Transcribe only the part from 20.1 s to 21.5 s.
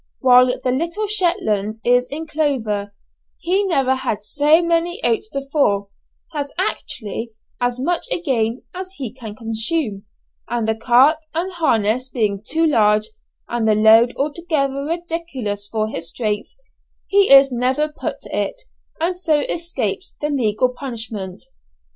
the legal punishment.